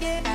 [0.00, 0.29] get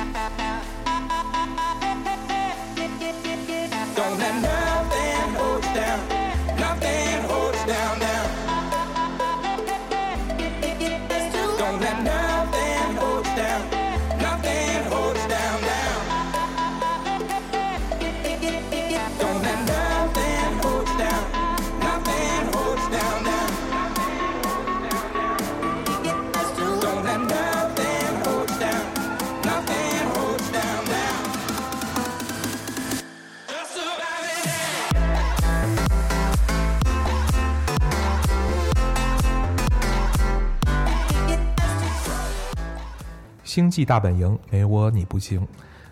[43.56, 45.48] 星际大本营，没我你不行。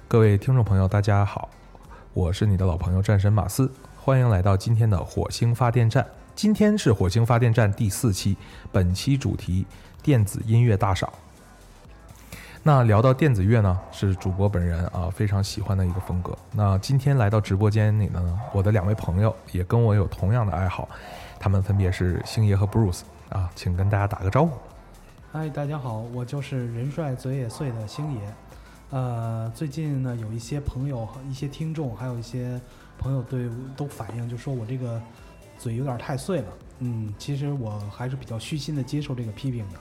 [0.07, 1.49] 各位听众朋友，大家好，
[2.13, 6.07] 我是你的老朋友战神马斯，欢迎来到今天的火星发电站。
[6.35, 8.37] 今天是火星发电站第四期，
[8.71, 9.67] 本期主题
[10.03, 11.11] 电子音乐大赏。
[12.63, 16.37] 那聊到电子乐呢，是主播本人啊非常喜欢的一个风格。
[16.53, 20.87] 那今天来到直播间里呢，我的两位朋友也跟我有同样的爱好，
[21.41, 24.53] 他们分别是星爷和 Bruce 啊，请跟大家打个招呼。
[25.37, 28.21] 嗨，大家好，我就是人帅嘴也碎的星爷。
[28.91, 32.61] 呃，最近呢，有一些朋友、一些听众，还有一些
[32.97, 35.03] 朋友对都反映，就说我这个
[35.59, 36.47] 嘴有点太碎了。
[36.79, 39.79] 嗯，其实我还是比较虚心的接受这个批评的。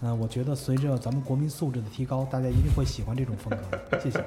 [0.00, 4.00] 嗯、我觉得随着咱们国民素质的提高，大家一定会喜欢这种风格的。
[4.00, 4.24] 谢谢。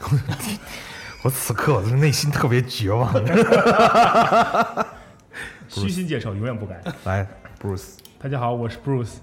[1.22, 3.12] 我此刻我的内心特别绝望。
[5.68, 6.82] 虚心接受，永远不改。
[7.04, 7.28] 来
[7.60, 9.18] ，Bruce，大家好，我是 Bruce，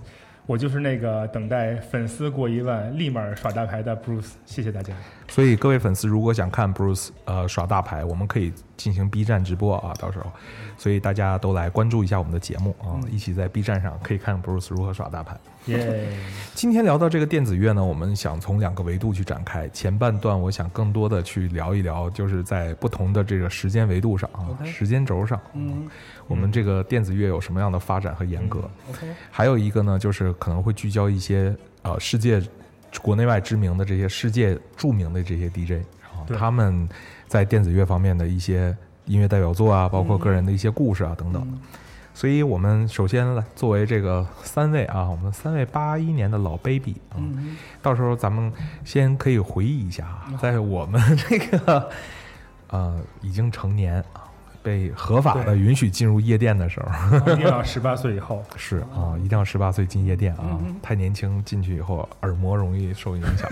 [0.45, 4.33] 我就是那个等待粉丝过一万立马耍大牌的 Bruce。
[4.45, 4.93] 谢谢大家。
[5.27, 10.31] 所以各位粉丝如果想看 Bruce 呃耍大牌，我们可以进行 B 站直播啊，到时候，
[10.77, 15.37] 所以大家都来关注一下我们的节目啊，一起在 B 站上可以看 Bruce 如何耍大牌。
[15.67, 16.09] 耶、
[16.53, 19.67] 今天聊到这个电子乐呢，我们想从两个维度去展开。
[19.69, 25.87] 前半段我想更多的去聊一聊，就是在不同的这个时间维度上啊时间轴上，嗯。
[26.25, 28.69] 我们这个电子乐有什么样的发展和严格。
[29.29, 32.41] 还有一个呢，就是可能会聚焦一些呃世界
[33.01, 36.87] 国内外知名的这些世界著名的这些 DJ，然后他们
[37.27, 41.41] 在电子乐方面的一些音乐代表作啊，包括个人的一些故事啊等等。
[41.45, 41.59] 嗯。
[42.15, 47.57] 所以我们首先来作为这个三位啊，我们三位八一年的老 baby 啊，嗯。
[47.81, 48.53] 到时候咱们
[48.85, 51.89] 先可以回忆一下啊，在我们这个
[52.67, 54.22] 呃已经成年啊，
[54.63, 57.17] 被合法的允许进入夜店的时候。
[57.33, 58.41] 一定要十八岁以后。
[58.55, 63.49] 是啊，一定要十八岁进夜店啊，太年轻进去以后耳膜容易受影响。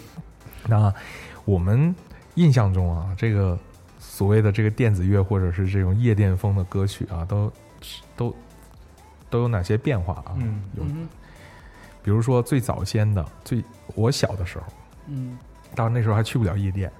[0.66, 0.94] 那
[1.44, 1.94] 我们
[2.36, 3.58] 印象中啊，这个
[3.98, 7.52] 所谓的这个电子乐或者是这种夜店风的歌曲啊，都
[8.16, 8.34] 都
[9.28, 10.32] 都有哪些变化啊？
[10.36, 11.08] 嗯有，嗯
[12.02, 13.62] 比如说最早先的，最
[13.94, 14.64] 我小的时候，
[15.08, 15.36] 嗯
[15.74, 16.90] 当然那时候还去不了夜店，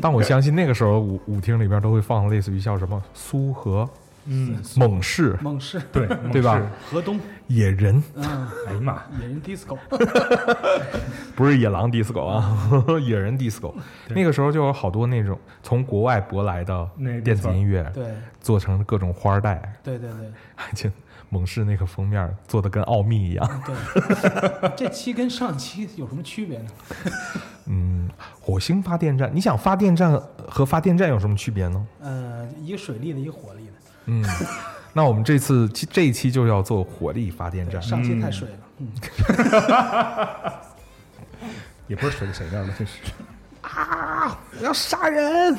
[0.00, 3.88] 但我相信那个时候舞舞厅里边都会放类似于像什么苏和、
[4.26, 6.60] 嗯，猛士、猛士、对，对吧？
[6.90, 8.24] 河东，野人，嗯，
[8.66, 9.76] 哎呀妈，野人 disco，
[11.34, 12.68] 不是野狼 disco 啊，
[13.00, 13.72] 野人 disco。
[14.08, 16.88] 那个时候就有好多那种从国外舶来的
[17.24, 18.06] 电子音乐，对
[18.40, 20.26] 做成各种花儿带，对对对。
[20.56, 20.90] 而且
[21.30, 23.62] 猛士那个封面做的跟奥秘一样。
[23.64, 23.74] 对，
[24.76, 26.70] 这期跟上期有什么区别呢？
[27.66, 28.10] 嗯，
[28.40, 31.86] 火星发电站，你想发电站和发电站有什么区别呢？
[32.00, 33.72] 呃，一个水力的，一个火力的。
[34.06, 34.24] 嗯，
[34.92, 37.80] 那我们这次这一期就要做火力发电站。
[37.80, 38.88] 上期太水了，嗯，
[41.86, 42.98] 也不是水谁谁样的，真是
[43.62, 44.36] 啊。
[44.58, 45.56] 我要杀人！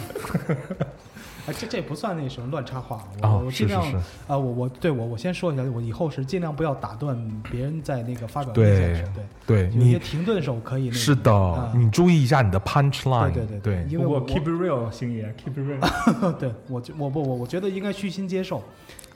[1.47, 3.81] 哎，这这不算那什么乱插话，我、哦我尽量
[4.27, 7.17] 啊、我我对我我先说一下，我以后是尽量不要打断
[7.49, 9.05] 别人在那个发表意对见时，
[9.45, 13.31] 对，对有一些你停顿的时候可以那个是的啊，你注意一下你的 punch line。
[13.31, 15.79] 对对对对因为我 keep it real，星爷 keep it real。
[16.37, 18.63] 对我就我不我我觉得应该虚心接受，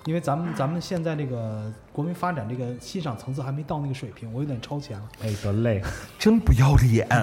[0.06, 5.08] 因为咱们咱们现在这个国民发展这个欣赏层次还没到那个水平，我有点超前了。
[5.24, 5.82] 哎，得嘞，
[6.18, 7.08] 真不要脸，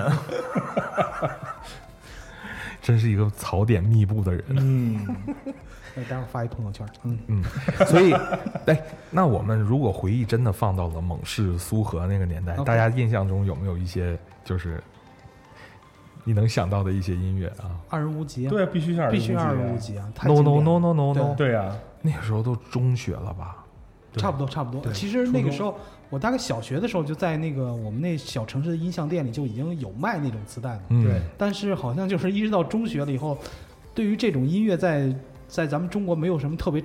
[2.82, 4.44] 真是一个槽点密布的人。
[4.50, 5.16] 嗯，
[5.94, 7.44] 那，待会儿发一朋友圈，嗯，嗯，
[7.86, 8.12] 所以，
[8.66, 14.82] 哎，那我们如果回忆真的放到了猛士、苏荷那个年代大家印象中有没有一些就是
[16.24, 17.76] 你能想到的一些音乐啊？
[17.88, 23.61] 二人无极啊，对，必须是二人必须二人啊无极啊？No no no no no no，对啊，那个时候都中学了吧？
[24.16, 24.92] 差不多，差不多。
[24.92, 25.76] 其实那个时候，
[26.10, 30.82] 我大概小学的时候就在那个我们那小城市的音像店里就已经有卖那种磁带了。
[30.90, 33.38] 嗯，对，但是好像就是一直到中学了以后，
[33.94, 35.14] 对于这种音乐在
[35.48, 36.82] 在咱们中国没有什么特别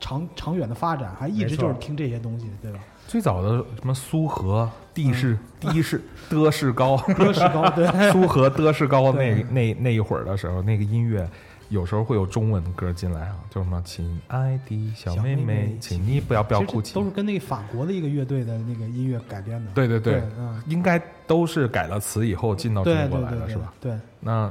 [0.00, 2.78] 长长远的发展，还一直就是听这些东西，对吧？
[3.08, 5.98] 最早的什么苏和地势的士
[6.28, 11.26] 的士高，的士高，对， 苏和的士高那那那一会儿的时候，那个音乐
[11.68, 19.70] 有时候会有中文歌进来啊，就什么“亲爱的小妹小妹妹请你不要不要哭泣都是跟那个法国的一个乐队的那个音乐改编的。
[19.74, 23.72] 对对对对，嗯，应该都是改了词以后进到中国来的是吧？？
[23.80, 24.50] 对，那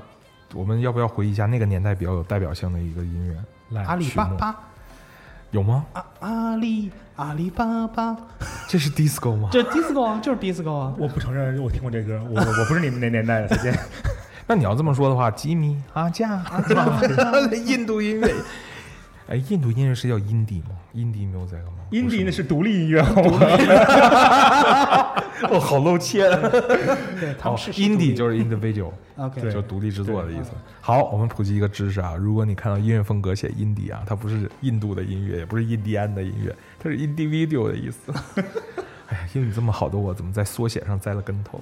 [0.53, 3.35] 我们要不要回忆一下那个年代比较有代表性的一个音乐？
[3.75, 4.55] 来阿里巴巴，
[5.51, 5.85] 有吗？
[5.93, 8.15] 阿阿里阿里巴巴，
[8.69, 9.49] 这是 disco 吗？
[9.51, 10.93] 这 disco 啊，就是 disco 啊。
[10.99, 13.73] 我不承认我听过这歌，我我我不是你们那年代的，再见。
[14.47, 17.01] 那你要这么说的话，吉米阿加阿加，
[17.65, 18.33] 印度音乐。
[19.27, 23.39] 哎，印度音乐是叫 indie 吗？indie music 吗 indie 那是独立音乐，好吗？
[25.51, 26.29] 哦，好露怯。
[27.19, 30.51] 对，他哦们是，indie 就是是 individual，OK，对就独立制作的意思。
[30.79, 38.13] 好，我们普及一个知识啊，如果你看到音乐风格写 indie 啊，它不是印度的音乐，也不是印第安的音乐，它是 individual 的意思。
[39.09, 41.59] 哎呀，英语这么好的我，怎么在缩写上栽了跟头？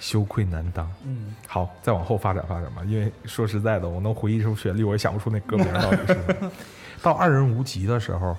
[0.00, 0.90] 羞愧难当。
[1.04, 6.50] 嗯，好，再往后发展发展吧，因为说实在的，我能回忆出旋律，我也想不出那歌名到底是什么。
[7.02, 8.36] 到二人无极的时候，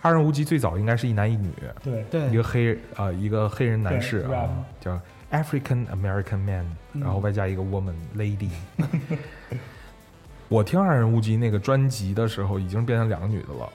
[0.00, 1.50] 二人无极最早应该是一男一女，
[1.82, 4.48] 对，对，一个黑啊、一个黑人男士啊
[4.80, 5.00] 叫
[5.32, 8.50] African American Man，嗯然后外加一个 woman lady。
[10.48, 13.68] 我听二人无极那个专辑的时候，已经变成两个女的了。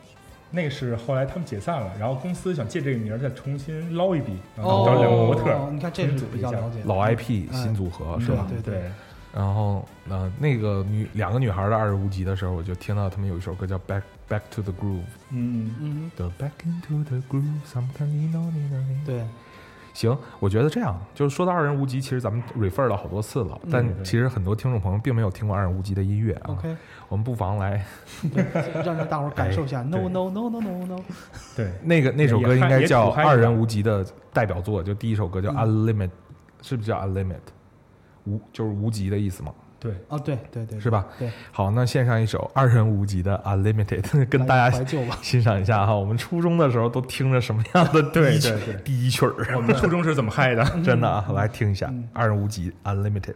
[0.55, 4.69] 那个是后来他们解散了，然后公司想借这个名儿再重新捞一笔，然哦。
[4.69, 6.79] 后找两个模特哦你看这是比较了解。
[6.85, 7.63] 老 IP 嗯。
[7.63, 8.45] 新组合是吧？
[8.47, 8.91] 对对对，
[9.33, 14.99] 然后呃，那个女两个女孩的二人无极的时候，我就听到他们有一首歌叫《Back Back to the Groove》
[15.31, 17.61] 嗯，嗯，The Back into the Groove。
[17.65, 19.23] Sometimes you know you know you 对，
[19.93, 26.51] 行，我觉得这样就是说到二人无极，其实咱们 refer 了好多次了，但其实很多听众朋友并没有听过二人无极的音乐啊。
[26.51, 26.75] OK，
[27.13, 27.85] 我们不妨来，
[28.83, 29.81] 让让大伙儿感受一下。
[29.81, 30.95] 哎 No 对 No No No No No，
[31.55, 36.09] 对，那个那首歌应该叫二人无极的代表作，就第一首歌叫嗯 Unlimit，、
[36.63, 37.35] 是不是叫 Unlimit？
[38.25, 41.05] 无就是无极的意思嘛，对，哦，对对对，是吧？
[41.19, 44.83] 对，好，那献上一首二人无极的 Unlimited，跟大家。
[45.21, 45.93] 欣赏一下哈。
[45.95, 49.55] 我们初中的时候都听着什么样的第一曲对对对第一曲儿？
[49.55, 50.63] 我们初中是怎么嗨的？
[50.83, 53.35] 真的啊，来听一下嗯二人无极 Unlimited。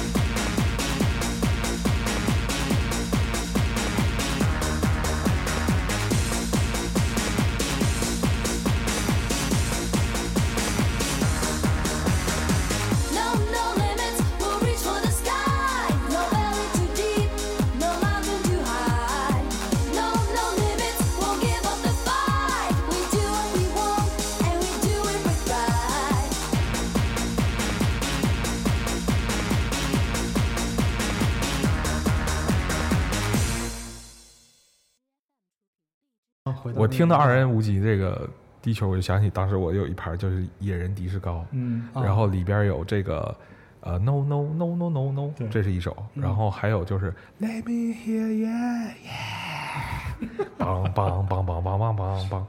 [36.91, 38.29] 听到二人无极这个
[38.61, 42.03] 地球，我就想起当时我有一盘就是野人迪士高，嗯，啊。
[42.03, 43.35] 然后里边有这个
[43.79, 46.21] 呃 no no no no no no，这是一首，嗯。
[46.21, 52.43] 然后还有就是 Let me hear yeah yeah， 梆梆梆梆梆梆梆梆，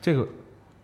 [0.00, 0.26] 这个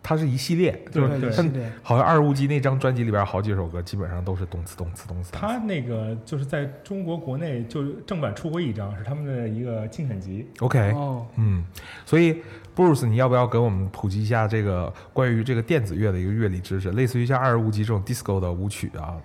[0.06, 1.42] 它是一系列，就是对对它
[1.82, 10.46] 好像二十五集那张专辑里边好几首歌基本上都是动词动词动词，他那个就是在中国国内就正版出过一张，是他们的一个精选集。
[10.60, 11.64] OK，哦，嗯，
[12.04, 12.42] 所以
[12.76, 16.90] Bruce，你要不要给我们普及一下这个关于这个电子乐的一个乐理知识？
[16.90, 19.16] 类似于像二人无极这种 disco 的舞曲啊，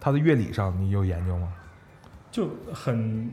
[0.00, 1.48] 它的乐理上你有研究吗？
[2.32, 3.30] 就很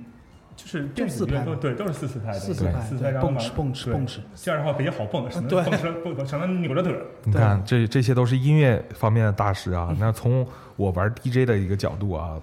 [0.55, 7.01] 就是电子四拍都对都是四四拍的，四四拍四对然后嘛蹦哧蹦哧蹦哧这样的话比较好蹦，省 对得蹦哧蹦省得扭着腿儿。
[7.23, 9.95] 你看，这这些都是音乐方面的大师啊。
[9.99, 12.39] 那从我玩 DJ 的一个角度啊，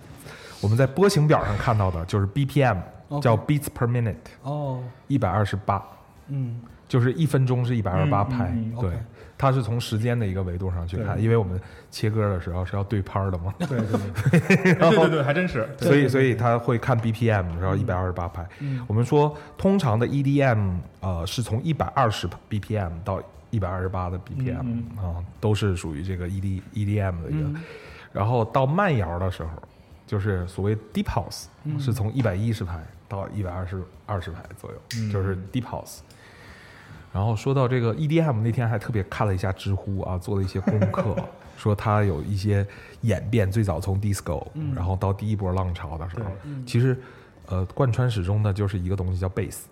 [0.61, 2.79] 我们在波形表上看到的就是 BPM，
[3.21, 5.83] 叫 beats per minute，哦，一百二十八，
[6.29, 8.51] 嗯，就是一分钟是一百二十八拍。
[8.55, 8.93] 嗯对
[9.41, 11.61] 它是从时间的一个维度上去看，因为我们
[11.93, 13.55] 切歌的时候是要对拍儿的嘛。
[13.61, 15.69] 对对对，对 对对，还真是。
[15.79, 18.45] 所以所以他会看 BPM，然后一百二十八拍。
[18.59, 27.49] 嗯我们说通常的 EDM 呃是从一百二十 BPM 到一百二十八的 BPM 嗯啊、都是属于这个 ED EDM 的一个。
[27.49, 27.57] 嗯
[28.11, 29.51] 然后到慢摇的时候，
[30.05, 35.99] 就是所谓 Deep House，、嗯是从一百一十拍到一百二十二十拍左右，嗯就是 Deep House。
[37.19, 41.17] 然后说到这个 EDM，那天还特别看了一下知乎啊，做了一些功课，
[41.59, 42.65] 说它有一些
[43.01, 46.97] 演变，最早从 disco，、嗯然后到第一波浪潮的时候，嗯其实
[47.49, 49.63] 呃贯穿始终的就是一个东西叫 bass，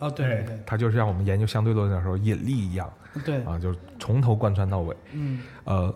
[0.00, 4.96] 哦，对对它就是像我们研究相对论的时候引力一样对对，啊，就是从头贯穿到尾。
[5.12, 5.94] 嗯呃，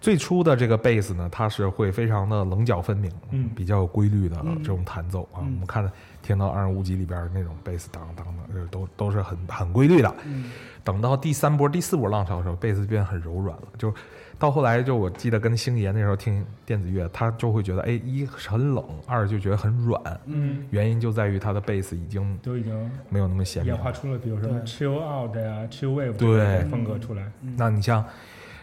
[0.00, 5.38] 最初的这个贝斯呢，它是会非常的棱角分明，嗯比较有规律的嗯这种弹奏啊。
[5.42, 5.88] 嗯我们看
[6.22, 10.14] 听到二人无极里边那种贝斯当当的，就都都是很很规律的。
[10.24, 10.50] 嗯
[10.84, 13.62] 等到第三波、第四波浪潮的时候，贝斯变得很柔软了。
[13.78, 13.94] 就
[14.36, 20.02] 到后来，就我记得跟星爷那时候听电子乐，他就会觉得，哎，一很冷，二就觉得很软。
[20.26, 23.80] 嗯，原因就在于他的贝斯已经都已经没有那么鲜明演。
[23.80, 27.30] 化出了，比如什么对 chill out 呀、chill wave 对风格出来。
[27.56, 28.04] 那你像，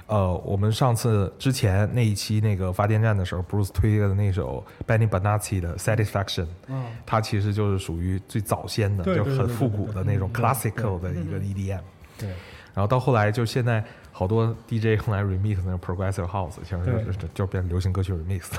[0.09, 11.81] 呃，我们上次之前那一期那个发电站的时候，Bruce 推的那首 Benny Benassi 的 Satisfaction，嗯它其实就是属于最早先的，就很复古的那种 classical 的一个 EDM。
[12.17, 12.29] 对，
[12.73, 18.49] 然后到后来，就现在好多 DJ 用来 remix 那个 progressive house，其实就就变流行歌曲 remix，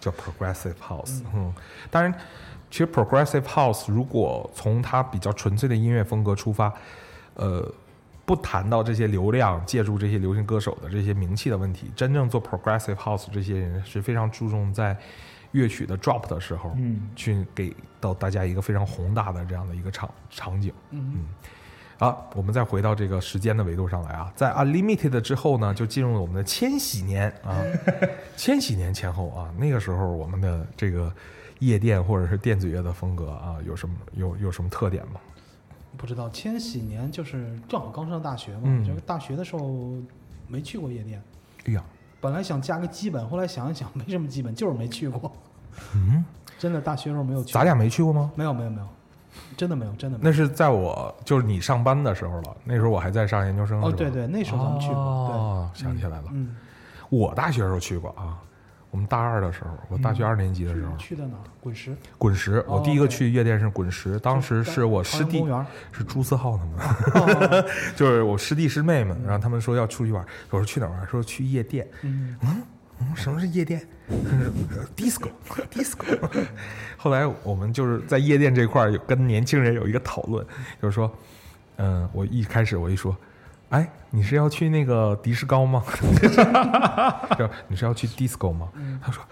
[0.00, 1.20] 叫 progressive house。
[1.34, 1.52] 嗯，
[1.90, 2.14] 当然，
[2.70, 6.72] 其实 progressive house 如果从它比较纯粹的音乐风格出发，
[7.34, 7.70] 呃，
[8.30, 14.96] 不谈到这些流量，借助这些流行歌手的这些名气的问题，真正做 progressive house 这些人是非常注重在
[15.50, 20.72] 乐曲的 drop 的时候，嗯去给到大家一个非常宏大的这样的一个场场景。
[20.90, 21.26] 嗯
[21.98, 27.60] 好，我们再回到这个时间的维度上来啊，在 Unlimited 之后呢，就进入了我们的千禧年啊，
[28.36, 31.12] 千禧年前后啊，那个时候我们的这个
[31.58, 35.18] 夜店或者是电子乐的风格啊，有什么有有什么特点吗？
[35.96, 39.94] 不知道千禧年就是正好刚上大学嘛，嗯这个大学的时候
[40.48, 41.22] 没去过夜店，
[41.66, 41.82] 哎呀，
[42.20, 45.30] 本来想加个基本，后来想一想没什么基本，就是没去过。
[45.94, 46.24] 嗯，
[46.58, 48.30] 真的大学时候没有去，咱俩没去过吗？
[48.34, 48.86] 没有没有没有，
[49.56, 50.30] 真的没有真的没有。
[50.30, 53.80] 那是在我就是你上班的时候了，那时候我还在上研究生。
[53.80, 56.56] 哦是吧对对那时候咱们去过哦，对想起来了，嗯，
[57.08, 58.38] 我大学时候去过啊。
[58.90, 61.40] 我们大二的时候，我大学二年级的时候，去去的哪儿？
[61.60, 65.44] 滚石，滚石，我哦第一个去夜店是滚石，当时是我师弟。
[65.92, 66.74] 是朱思浩他们，
[67.60, 71.06] 哦 就是我师弟师妹们，然后他们说要出去玩，我说去哪儿玩？
[71.06, 71.86] 说去夜店。
[72.02, 72.62] 嗯，嗯，
[73.14, 73.80] 什么是夜店
[74.96, 76.04] ？disco，disco。
[76.96, 80.44] 后来我们就是在夜店这块儿有跟年轻人有一个讨论，
[80.82, 81.10] 就是说，
[81.76, 83.16] 嗯、我一开始我一说，
[83.70, 85.82] 哎，你是要去那个迪士高吗？
[87.38, 88.68] 就你是要去 disco 吗？
[89.02, 89.22] 他说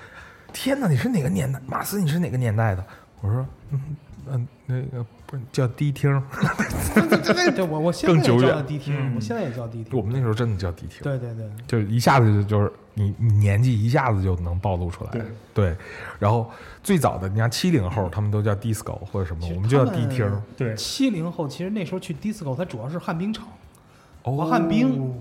[0.52, 1.60] 天哪，你是哪个年代？
[1.66, 2.84] 马斯，你是哪个年代的？
[3.20, 3.96] 我说，嗯
[4.30, 6.22] 嗯，那个不是叫迪厅，
[7.54, 9.98] 对我我现在也更久远叫迪厅，我现在也叫迪厅。
[9.98, 15.22] 我们那时候真的叫迪厅，对对对，就是一下子就就是你你年纪一下子就能暴露出来，对
[15.54, 15.76] 对。
[16.18, 16.50] 然后
[16.82, 20.42] 最早的，你看七零后，他们都叫 disco 或者什么我们就叫迪厅。
[20.56, 23.46] 对，七零后其实那时候去 disco，它主要是旱冰场，
[24.36, 25.12] 滑旱冰，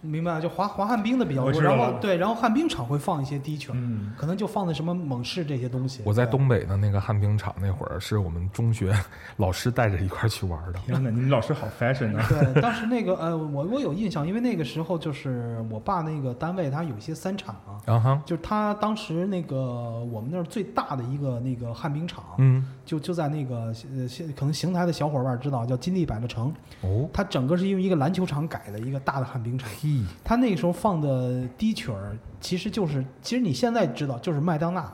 [0.00, 0.40] 明白吗？
[0.40, 1.60] 就滑滑旱冰的比较多。
[1.60, 6.02] 然后对，然后旱冰场会放一些低曲，嗯，可能就放的什么猛士这些东西。
[6.04, 8.94] 我在东北的那个旱冰场那会儿，是我们中学
[9.36, 10.78] 老师带着一块儿去玩的。
[10.86, 12.24] 天哪，你们老师好 fashion 啊！
[12.28, 29.68] 对，当时那个呃，我我有印象，因为那个时候就是我爸那个单位，他有一些三产嘛，啊哈，就是他当时那个我们那儿最大的一个那个旱冰场，嗯，就就在那个呃，现可能邢台的小伙伴知道，叫金地百乐城，哦，它整个是因为一个篮球场改的一个大的旱冰场。
[29.98, 34.90] 嘿，他那个时候放的低曲儿，其实就是，其实你现在知道，就是麦当娜、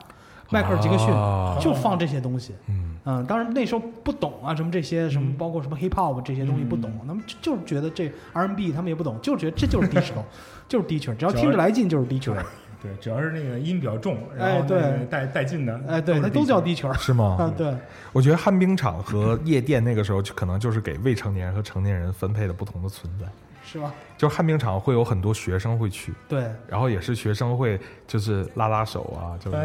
[0.49, 2.53] 迈克尔·杰克逊，啊就放这些东西。
[2.67, 10.23] 嗯，嗯，当然那时候不懂啊，什么这些什么，嗯包括什么 hip hop 这些东西不懂，嗯那么就就是觉得这 R&B 他们也不懂，就觉得这就是 disco，
[10.67, 12.45] 就是低曲儿，只要听着来劲就是低曲对儿。
[12.79, 16.93] 对，只要是那个音比较重，然后哎对那个带带劲的，哎，对，是那都叫地低曲儿。
[16.93, 17.35] 是吗？
[17.39, 17.75] 啊，对，
[18.13, 23.25] 我觉得旱冰场和夜店那个时候就可能就是给未成年人和成年人分配的不同的存在。
[23.69, 23.93] 是吧？
[24.17, 29.57] 就旱冰场会有很多学生会去，对，然后也是学生会就是拉拉手啊，就是、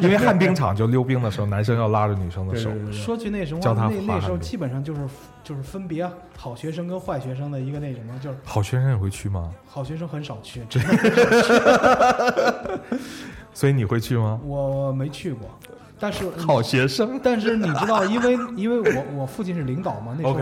[0.00, 2.70] 因为旱冰场就溜冰的时候，男生要拉着女生的手。
[2.92, 5.00] 说句那什么叫他话，那那时候基本上就是
[5.42, 9.52] 就是分别好学生跟坏学生的一个那什么，就是好学生也会去吗？
[9.66, 12.80] 好学生很少去，真的
[13.52, 14.40] 所以你会去吗？
[14.44, 15.50] 我没去过，
[15.98, 17.20] 但是好学生。
[17.22, 20.40] 但是你知道，因为因为我我父亲是领导嘛，那时候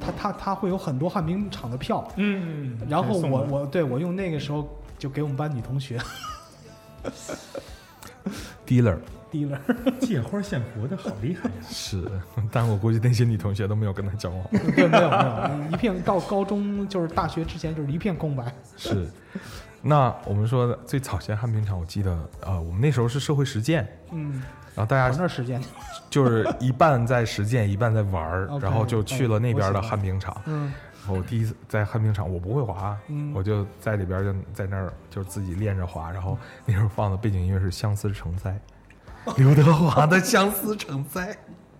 [0.00, 5.98] 他他他会有很多旱冰场的票，嗯，然后我我对我用那个时候就给我们班女同学
[8.66, 8.96] dealer
[9.30, 9.58] dealer，
[10.00, 11.54] 借花献佛的好厉害呀！
[11.68, 12.02] 是，
[12.50, 14.42] 但我估计那些女同学都没有跟他交往。
[14.74, 15.16] 对，没有没
[15.66, 19.06] 有，一片到高中就是大学之前就是一片空白，是，
[19.82, 24.42] 那我们说的最早先旱冰场，我记得呃，我们那时候是社会实践，嗯，
[24.74, 25.62] 然后大我家那时间，
[26.10, 30.36] 就是一半在实践，一半在玩儿， 然后就去了那边的旱冰场。
[30.46, 38.58] 嗯然后我第一次在旱冰场，我不会滑，嗯我就在里边就在那儿就自己练着滑，然后那时候放的背景音乐是《相思成灾》，
[39.38, 41.34] 刘德华的《相思成灾》。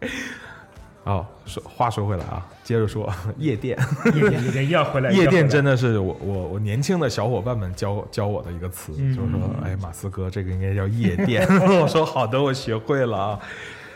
[1.04, 3.78] 哦，说话说回来啊，接着说夜店，
[4.14, 11.46] 夜店夜店要回来，夜店真的的是我我我年轻的小伙伴们教教我的一个词，嗯就是说，哎，马斯哥，这个应该叫夜店。
[11.80, 13.40] 我说好的，我学会了啊。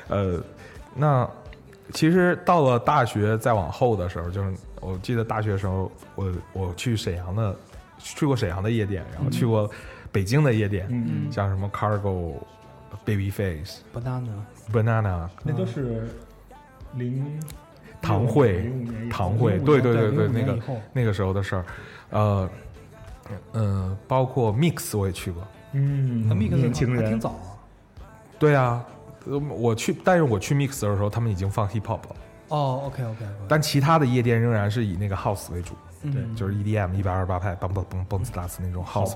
[0.09, 0.43] 呃，
[0.95, 1.29] 那
[1.93, 7.57] 其实到了大学再往后的时候，就是我记得大学时候，我我去沈阳的，
[7.99, 9.71] 去过沈阳的夜店，然后去过
[10.11, 12.35] 北京的夜店，嗯，像什么 Cargo、
[13.07, 16.09] Babyface、banana，Banana、那都是
[16.95, 17.41] 零
[18.01, 20.59] 堂会零五年以后堂会，对对对对那个
[20.93, 21.65] 那个时候的事儿，
[22.11, 22.51] 呃，
[23.55, 27.57] 嗯、包括 Mix 我也去过，嗯，那 mix 年轻人还挺早啊，
[28.39, 28.85] 对啊，
[29.27, 32.17] 呃我去，但是我去 Mix 的时候，他们已经放 Hip Hop 了，
[32.49, 39.15] 哦，OK OK，但其他的夜店仍然是以那个 House 为主，对，就是 EDM 一百二十八拍，蹦蹦蹦蹦次打次那种 House！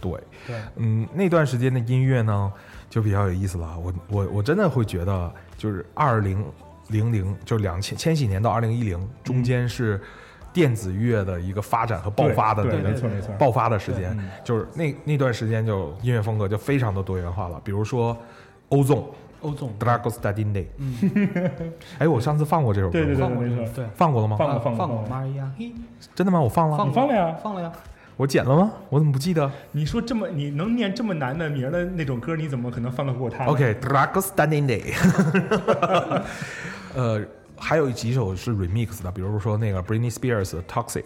[0.00, 0.10] 对，
[0.46, 2.52] 对，嗯，那段时间的音乐呢，
[2.90, 3.78] 就比较有意思了。
[3.78, 6.44] 我我我真的会觉得，就是二零
[6.88, 9.98] 零零，就两千千禧年到二零一零中间是
[10.52, 14.14] 电子乐的一个发展和爆发的对那个对没错没错，爆发的时间。
[14.44, 17.58] 就是那那段时间就音乐风格就非常的多元化了。
[17.64, 18.14] 比如说
[18.68, 19.10] 欧纵
[19.44, 19.72] 欧总。
[19.78, 23.64] Dragos d a d i n d a 嗯， 哎，我上次放过这首歌对对吗，放过这没错。
[23.64, 24.36] 个对，放过了吗？
[24.36, 24.86] 放过啊放过。
[24.98, 25.06] 过。
[25.08, 25.72] 玛利亚，嘿，
[26.14, 26.40] 真的吗？
[26.40, 27.36] 我放了，放你放了呀？
[27.42, 27.70] 放了呀，
[28.16, 28.72] 我剪了吗？
[28.88, 29.50] 我怎么不记得？
[29.72, 34.94] 你说这么你能念这么难的名儿的那种歌，你怎么可能放得过他呢？OK，Dragos d a d i n d a
[36.94, 37.20] 呃，
[37.64, 41.04] 还有几首是 remix 的，比如说那个 Britney Spears 的 Toxic，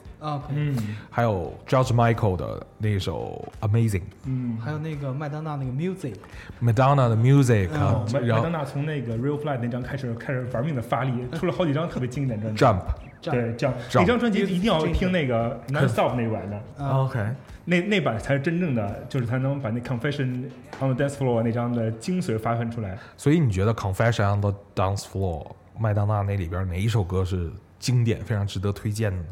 [0.48, 0.76] 嗯
[1.08, 4.02] 还有 George Michael 的那首 Amazing。
[4.24, 12.64] 嗯，还有那个麦当娜那个 music，Madonna 的 Music，、嗯啊麦麦当娜从那个 Real Flight 那张开始开始玩命的发力，出了好几张特别经典专辑。
[12.64, 12.80] Jump。
[13.20, 17.18] 对，这样 Jump 那张专辑一定要听那个 Non Stop 那版的，啊，OK，
[17.64, 20.44] 那那版才是真正的，就是才能把那 Confession
[20.80, 22.96] on the Dance Floor 那张的精髓发挥出来。
[23.16, 29.26] 所以你觉得 Confession on the Dance Floor 麦当娜那里边哪一首歌是经典，非常值得推荐的呢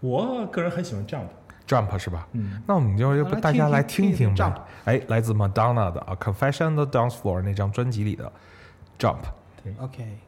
[0.00, 2.26] 我个人很喜欢 Jump，？Jump 是吧？
[2.32, 4.62] 嗯，那我们就要不大家来听听听听呗。
[4.84, 8.32] 哎，来自 Madonna 的《A Confession on the Dance Floor》那张专辑里的
[8.98, 9.18] Jump。
[9.62, 10.18] 对 OK，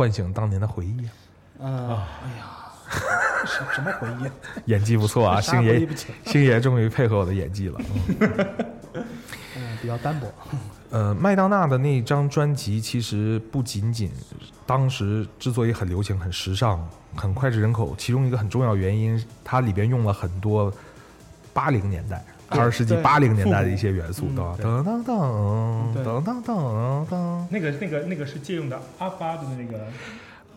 [0.00, 1.12] 唤醒当年的回忆啊？
[1.60, 2.46] 呃，哎呀，
[3.44, 4.32] 什什么回忆啊？
[4.64, 5.86] 演技不错啊，星爷
[6.24, 7.78] 星爷终于配合我的演技了。
[8.18, 8.46] 嗯
[9.56, 10.32] 嗯，比较单薄。
[10.88, 14.10] 呃，麦当娜的那张专辑其实不仅仅
[14.66, 20.72] 当时之所以很流行、很时尚、很脍炙人口，其中一个很重要原因，它里边用了很多
[21.52, 29.86] 八零年代、对二十世纪八零年代的一些元素，噔噔噔噔噔噔噔，那个那个那个是借用的阿巴的那个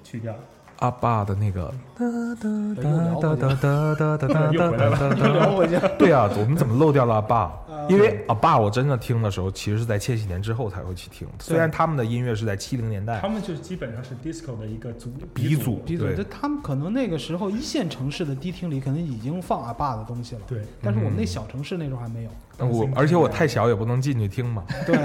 [0.04, 0.36] 曲调，
[0.80, 2.06] 阿爸的那个哒
[2.42, 5.80] 哒又聊哒哒哒哒哒哒又回来了哒哒又聊回去。
[5.98, 7.52] 对啊，我们怎么漏掉了阿爸？
[7.68, 11.28] 呃因为阿爸我真的听的时候，其实是在千禧年之后才会去听。
[11.40, 16.16] 虽然他们的音乐是在七零年代他们就基本上是 disco 的一个祖鼻祖，闭嘴！
[16.16, 22.30] 对这他们可能那个时候一线城市的迪厅里可能已经放阿爸的东西了，对，但是我们那嗯小城市那时候还没有。
[22.60, 24.96] 我而且我太小也不能进去听嘛， 对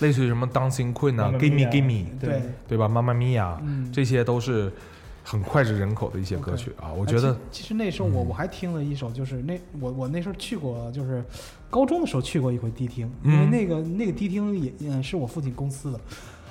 [0.00, 2.86] 类似于什么 Dancing Queen 啊 Mamma，Gimme Mia Gimme，对，对吧？
[2.88, 4.72] 妈妈咪呀，嗯，这些都是
[5.24, 6.92] 很脍炙人口的一些歌曲啊。
[6.92, 11.22] 我觉得哎其其实那时候我嗯我还听了一首，就是那我我那时候去过，就是
[11.68, 16.00] 高中的时候去过一回迪厅，嗯因为那个那个迪厅也嗯是我父亲公司的，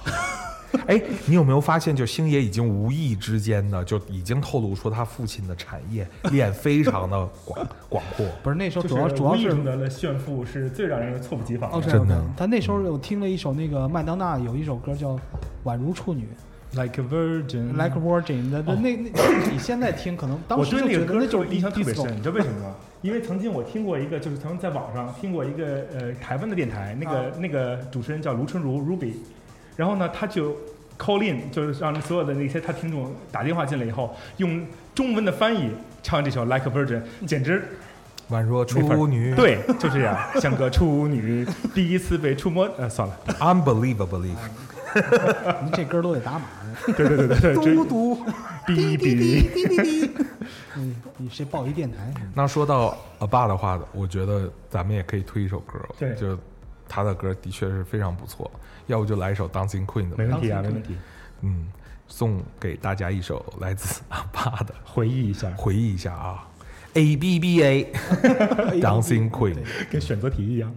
[0.85, 8.25] 哎，你有没有发现，就星爷已经无意之间的就已经透露出他父亲的产业 链非常的广广阔。
[8.43, 11.91] 不是那时候就是主要主要是炫富是最让人猝不及防哦，的。
[11.91, 15.15] 真的他那时候我听了一首那个麦当娜有一首歌叫
[15.63, 16.27] 《宛如处女
[16.73, 22.75] Like a Virgin，Like a Virgin》的，那那那你现在听可能当时就对那个歌觉得那就是印象特别深，你知道为什么吗？
[23.01, 29.13] 因为曾经我听过一个，就是曾经在网上听过一个呃台湾的电台，那个、啊那个主持人叫卢春如 Ruby，
[29.79, 30.53] 然后呢他就
[30.97, 34.61] call in，就是让所有的那些他听众打电话进来以后，用
[34.93, 35.71] 中文的翻译
[36.03, 37.63] 唱这首 Like a Virgin，简直
[38.29, 44.19] 宛若处女，对，就这样， 像个处女第一次被触摸，呃，算了，，unbelievable，
[45.63, 46.41] 你这歌都得打码。
[46.97, 48.17] 对对对对对，嘟嘟，
[48.67, 50.09] 哔哔，
[50.75, 52.13] 嗯，你谁报一电台？
[52.33, 56.13] 那说到阿爸的话，我觉得咱们也可以推一首歌，对。
[56.15, 56.37] 就
[56.89, 58.51] 他的歌的确是非常不错，
[58.87, 60.97] 要不就来一首 Dancing Queen 没问题啊，没问题，
[61.41, 61.67] 嗯，
[62.07, 66.47] 送给大家一首来自阿爸的，回忆一下，回忆一下啊
[66.95, 67.93] ，A B B A
[68.81, 69.57] Dancing Queen。
[69.91, 70.73] 跟选择题一样。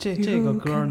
[0.00, 0.88] 这这个歌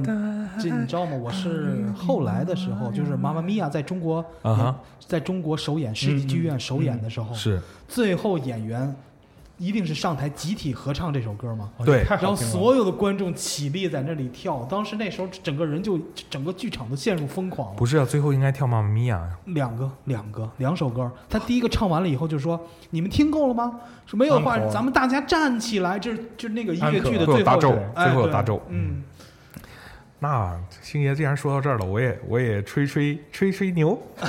[0.61, 1.15] 这你知道吗？
[1.15, 8.95] 我是后来的时候，就是《妈妈咪呀》在中国啊在中国首演世纪剧院首演的时候，是最后演员
[9.59, 11.69] 一定是上台集体合唱这首歌吗？
[11.77, 12.35] 哦对然后。
[12.35, 17.75] 所有的观众起立在那里跳，当时那时候整个人就整个剧场都陷入疯狂了。
[17.75, 18.05] 不是啊？
[18.05, 23.79] 最后应该跳《妈妈咪呀两个两个两首歌，他第一个唱完了以后就说：“你们听够了吗？
[24.05, 29.03] 说没有的话，咱们大家站起来。”这是就是那个音乐剧的最后大咒哎最后有对大咒嗯，
[30.21, 33.97] 那星爷既然说到这儿了，我也我也吹吹吹吹牛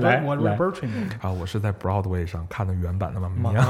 [0.00, 0.88] 来我来 Robertry
[1.20, 1.30] 啊！
[1.30, 3.64] 我是在 Broadway 上看的原版的《妈妈咪呀》，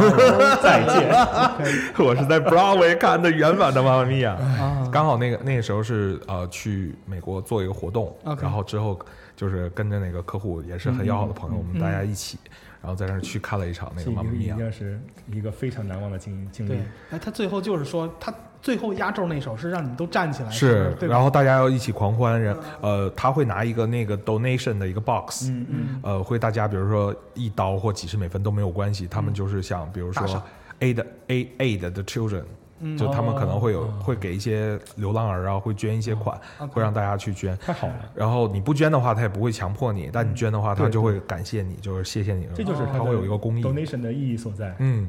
[0.62, 1.10] 再见。
[2.04, 4.36] 我是在 Broadway 看的原版的《妈妈咪呀》。
[4.62, 8.98] 啊，刚好那个那个时候是呃去美国做一个活动然后之后
[9.36, 12.38] 就是跟着那个客户也是很要好的朋友，我们大嗯家一起，
[12.80, 14.58] 然后在那儿去看了一场那个《妈妈咪呀一》。
[14.62, 14.98] 定是
[15.30, 16.78] 一个非常难忘的经经历对。，
[17.10, 18.32] 哎，他最后就是说，他
[18.62, 30.42] 最后压轴那首是让你们都站起来，是，对然后大家要一起狂欢，然呃，他会拿一个那个 donation 的一个 box，嗯嗯，呃，会大家比如说一刀或几十美分都没有关系，他们就是想比如说
[30.80, 32.44] aid aid aid the children，
[32.78, 37.56] 嗯就他们可能会有哦会给一些流浪儿啊，会捐一些款会让大家去捐。
[37.58, 42.48] 太好了，然后你不捐的话，他也不会强迫你；但你捐的话，他就会感谢你，就是谢谢你。
[42.54, 43.62] 这就是他会有一个公益。
[43.62, 44.74] donation 的意义所在。
[44.78, 45.08] 嗯，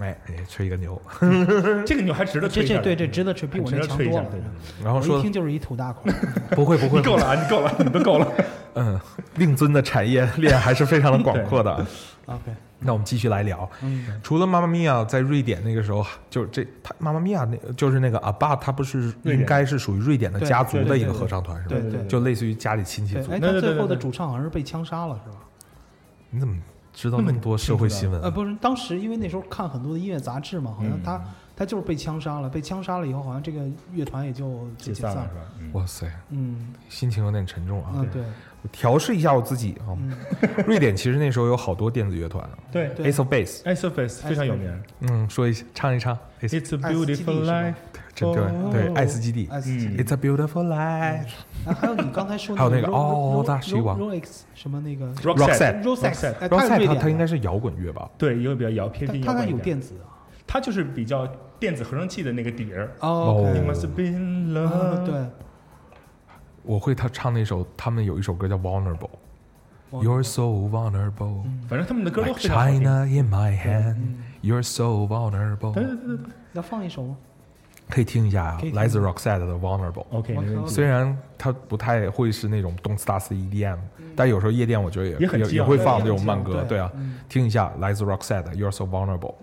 [0.00, 1.00] 哎哎，吹一个牛。
[1.86, 4.26] 这个牛还值得吹一下这这对这值得吹，比我值那强多了
[4.82, 6.14] 然后说一听就是一土大款。
[6.50, 7.34] 不会 不会你，够了啊！
[7.40, 8.32] 你够了，你都够了。
[8.74, 9.00] 嗯，
[9.36, 11.86] 令尊的产业链还是非常的广阔的。
[12.26, 21.76] OK，那我们继续来聊，嗯，除了妈妈咪呀，在瑞典那个时候，就是这他妈妈咪呀，那就是那个阿爸，他不是应该是属于瑞典的家族的一个合唱团是吧？
[21.76, 23.30] 对对对就类似于家里亲戚，组。
[23.30, 25.36] 哎，他最后的主唱好像是被枪杀了，是吧？
[26.30, 26.56] 你怎么
[26.94, 28.30] 知道那么多社会新闻呃，啊？
[28.30, 31.22] 不是，当时因为那时候看很多的音乐杂志嘛，好像嗯他
[31.56, 33.60] 他就是被枪杀了，被枪杀了以后，好像这个
[33.92, 35.34] 乐团也就就解散了散了是。
[35.34, 35.40] 吧？
[35.60, 37.90] 嗯哇塞，嗯心情有点沉重啊！
[37.96, 38.22] 嗯，对，
[38.62, 39.90] 我调试一下我自己啊。
[39.98, 40.16] 嗯
[40.66, 44.82] 瑞典其实那时候有好多电子乐团对对，Ace of Base，Ace of Base 非常有名。
[45.00, 47.74] 嗯，说一下，唱一唱，Ace，It's a beautiful life。
[48.14, 50.04] 这对对，哦爱斯基地爱斯基嗯地。
[50.04, 51.26] ，It's a beautiful life。
[51.66, 56.88] 啊，还有你刚才说还有那个 Ro- 哦 Ro- 大希望 Ro- Rolex 什么那个 Roxette Rosex，Roxette 哎，r o 他 s 是瑞 e
[56.88, 58.08] 典它应该，是摇滚乐吧？
[58.16, 59.62] 对，一个比较摇偏他他还有低摇滚一点。
[59.62, 60.06] 电子啊。
[60.46, 61.26] 它就是比较
[61.58, 62.90] 电子合成器的那个底儿。
[63.00, 65.04] 哦 OK You must be in 啊 love。
[65.06, 65.14] 对，
[66.62, 69.10] 我会他唱那首，他们有一首歌叫 Vulnerable。
[69.90, 72.80] You're so vulnerable, 反正他们的歌都 like 非常好听。
[72.80, 73.94] China in my hand.
[73.96, 75.72] 嗯 You're so vulnerable.
[75.72, 76.26] 对对对对对。
[76.54, 77.16] 要放一首吗？
[77.90, 80.06] 可以听一下来自 Roxette 的 Vulnerable。
[80.10, 80.70] OK，没问题。
[80.70, 83.78] 虽然它不太会是那种动次打次的 EDM，
[84.16, 89.34] 但有时候夜店我觉得也也很也会放这种慢歌，对对啊，嗯听一下来自 Roxette 的 You're so vulnerable。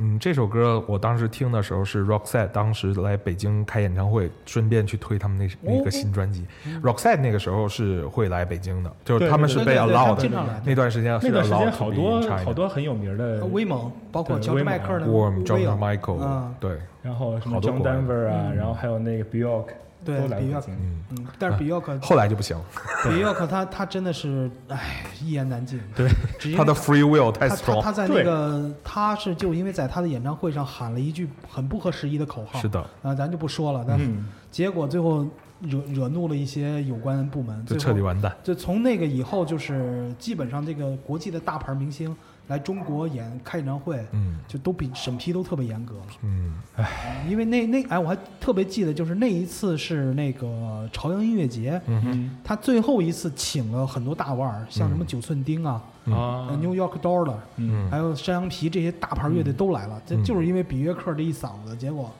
[0.00, 6.46] 嗯，这首歌我当时听的时候是 Roxette 当时来北京开演唱会，顺便去推他们那那个新专辑。
[6.82, 10.30] Roxette 那个时候是会来北京的，就是他们是被 allowed。
[10.64, 19.64] 那段时间是那段时间好多好多很有名的呃威猛，包括 John Michael，Warm John Michael，啊对，然后什么 John Denver 啊，嗯然后还有那个 Bjork
[20.04, 20.74] 对都来北 Bjork 京。
[20.74, 22.56] 嗯，嗯，但是比约克，后来就不行，
[23.08, 25.80] 比约克他他真的是，哎，一言难尽。
[25.94, 26.08] 对，
[26.56, 34.08] 他的 free will 太他他 strong，他在那个他是就因为在他的演唱会上喊了一句很不合时宜的口号，是的，啊，咱就不说了，但是，
[34.50, 35.26] 结果最后
[35.60, 38.34] 惹惹怒了一些有关部门，就最后彻底完蛋。
[38.44, 42.16] 就从那个以后，就是基本上这个国际的大牌明星
[42.48, 44.38] 来中国演开演唱会，嗯。
[44.48, 45.94] 就都比审批都特别严格。
[46.22, 55.06] 嗯哎因为那那哎，我还特别记得，就是那一次是那个朝阳音乐节，嗯嗯他最后一次请了很多大腕儿，像什么嗯。
[55.06, 56.14] 九寸钉啊、嗯。
[56.14, 56.46] 啊。
[56.50, 57.90] 呃 New York Dollar，嗯。
[57.90, 62.10] 还有山羊皮这些大牌乐队都来了，这嗯就是因为比约克这一嗓子，结果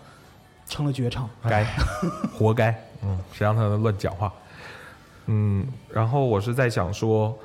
[0.66, 1.28] 成了绝唱。
[1.42, 1.64] 该，
[2.32, 2.70] 活该。
[3.02, 4.30] 嗯，谁让他乱讲话？
[5.26, 7.36] 嗯，然后我是在想说，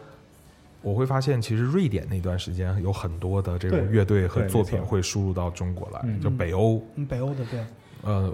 [0.84, 7.66] 我会发现其实瑞典那段时间有很多的这种乐队和作品会输入到中国来，嗯就北欧，嗯，北欧的对，
[8.04, 8.32] 呃，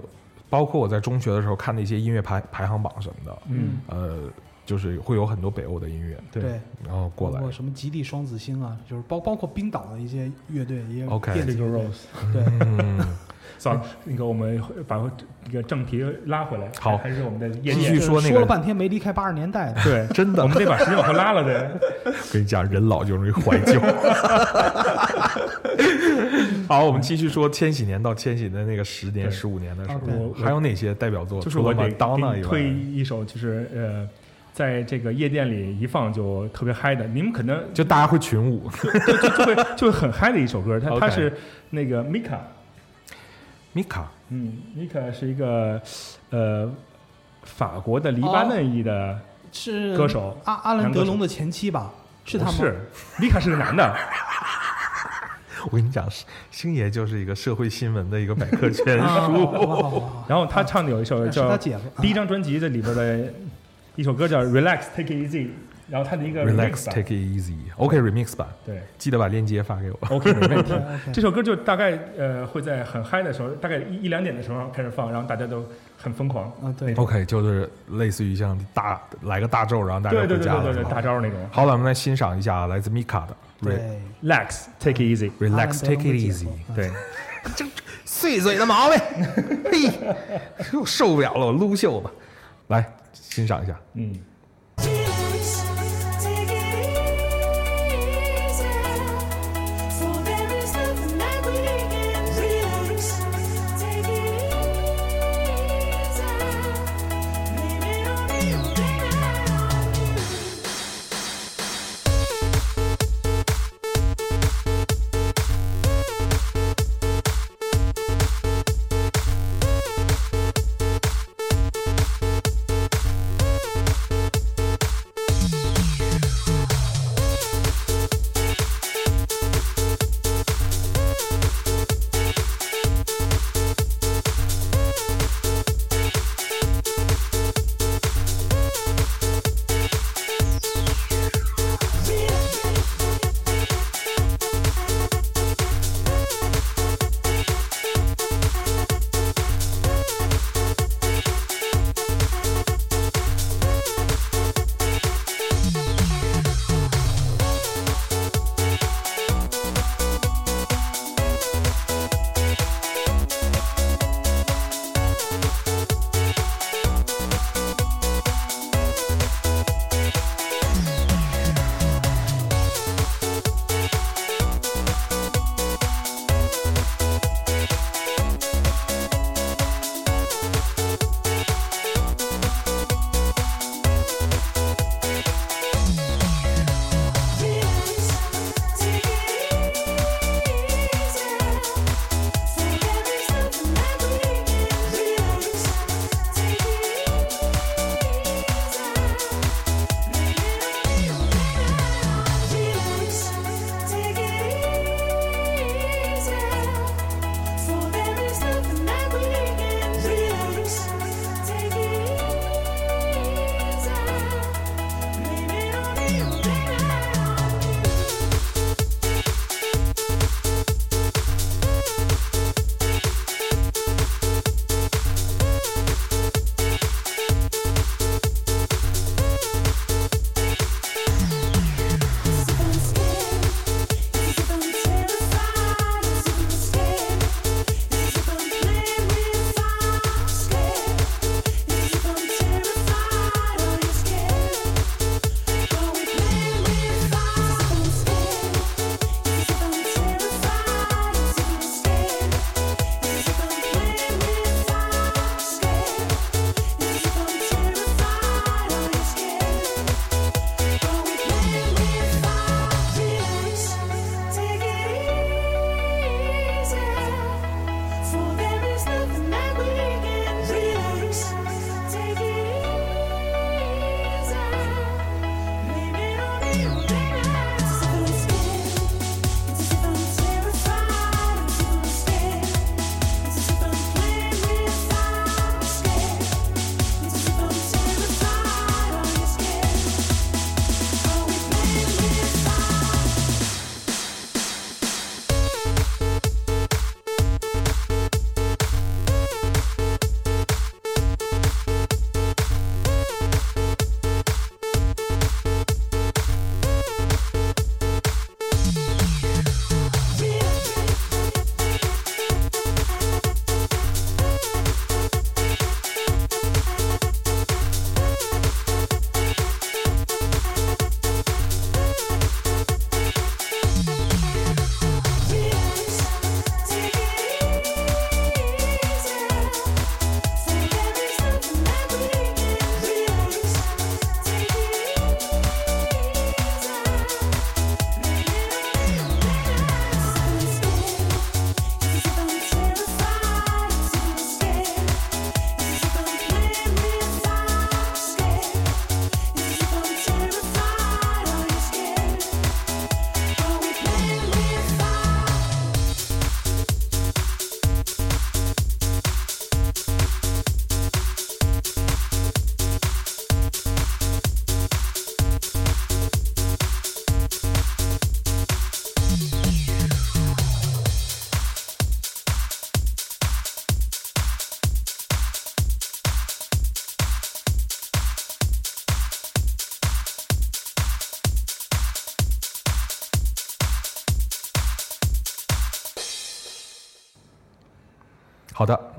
[0.50, 4.28] 包括我在中学的时候看那些音乐排排行榜什么的，嗯，呃，
[4.66, 6.42] 就是会有很多北欧的音乐，对。
[6.42, 7.50] 对，然后过来。
[7.50, 11.86] 什么极地双子星啊，就是包包括冰岛的一些乐队，也有 OK 这个电子乐队。
[11.86, 12.32] Rose。
[12.32, 13.16] 对，嗯，
[13.60, 14.58] 算了，那个我们
[14.88, 14.98] 把
[15.44, 16.96] 这个正题拉回来，好。
[16.96, 20.42] 还是我们的夜继店就是续说那个说了半天没离开八十年代的，对， 真的。
[20.42, 21.78] 我们得把时间往后拉了的。
[22.32, 23.78] 跟你讲，人老就容易怀旧。
[26.66, 30.32] 好，我们继续说千禧年到千禧的那个十年、十五年的时候。
[30.32, 31.42] 还有哪些代表作？
[31.42, 34.08] 就是我得给你推，一首，就是呃，
[34.54, 38.70] 在这个夜店里一放就特别嗨的，你们可能就大家会群舞。
[39.06, 41.30] 就就会就会很嗨的一首歌，它它是
[41.70, 42.38] 那个 Mika，
[43.74, 45.80] Mika，嗯，Mika 是一个
[46.30, 46.70] 呃
[47.42, 49.18] 法国的黎巴嫩裔的
[49.52, 51.92] 是歌手，阿阿兰德龙的前妻吧？
[52.24, 52.52] 是他吗？
[52.52, 52.78] 是
[53.18, 53.96] ，Mika 是个男的，
[55.70, 56.08] 我跟你讲，
[56.50, 60.02] 星爷就是一个社会新闻的一个百科全书。
[60.28, 63.32] 然后他唱的有一首叫第一张专辑这里边的
[63.96, 65.48] 一首歌叫 Relax Take It Easy，
[65.90, 67.56] 然后他的一个 Relax, remix take it easy.
[67.76, 69.98] OK, remix 版，对记得把链接发给我。
[70.08, 70.72] ，OK 没问题
[71.12, 75.66] 这首歌就大概呃会在很嗨的时候，大概一一两点的时候开始放，然后大家都
[76.00, 76.44] 很疯狂。
[76.62, 80.62] 啊，对，OK，就是类似于像大来个大咒，然后大家对对回家了。
[80.62, 81.38] 对对对对，大招那种。
[81.50, 86.90] 好了，我们来欣赏一下来自 Mika 的 Relax Take It Easy，Relax, take it easy 对，
[88.04, 88.98] 碎嘴的毛病，
[89.70, 89.90] 嘿，
[90.78, 92.08] 我受不了了，我撸袖子。
[92.68, 93.76] 来欣赏一下。
[93.94, 94.14] 嗯。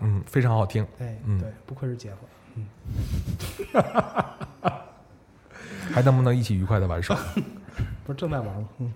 [0.02, 0.86] 嗯，非常好听。
[1.00, 2.18] 哎，嗯对，不愧是姐夫。
[2.56, 2.66] 嗯
[5.94, 7.16] 还能不能一起愉快的玩耍？
[8.06, 8.68] 不是正在玩吗？
[8.80, 8.94] 嗯，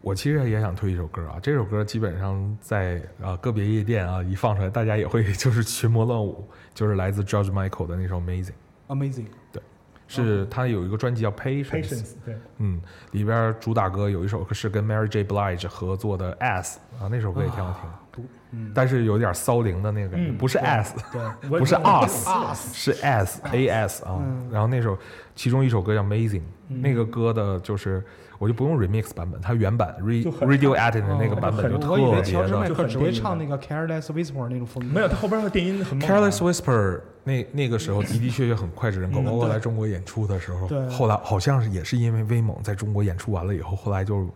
[0.00, 9.62] 我其实也想推一首歌啊，这首歌基本上在啊个别夜店啊一放出来，大家也会就是群魔乱舞，就是来自 George Michael 的那首 Amazing，Amazing，对
[10.08, 12.80] 是他有一个专辑叫 Patience，, 对，嗯，
[13.12, 15.24] 里边主打歌有一首是跟 Mary J.
[15.24, 18.01] Blige 合作的 Ass 啊，那首歌也挺好听，不，
[18.50, 24.18] 嗯，但是有点骚灵的那个感觉，嗯不是 Ass，对，不是 us，是 s a s 啊。
[24.20, 24.96] 嗯然后那首
[25.34, 28.04] 其中一首歌叫 Amazing，、那个歌的就是
[28.38, 32.74] 我就不用 remix 版本，它原版 re 就很 radio edit 的那个哦版本就特我以为别乔治麦的。
[32.74, 34.94] 克只会唱那个 Careless Whisper 那种风格。
[34.94, 35.98] 没有，他后边的电音很。
[36.00, 44.28] Careless Whisper 那那个时候的 的确确很脍炙人口，嗯包括来中国演出的时候，后来好像是也是因为威猛在中国演出完了以后，后来就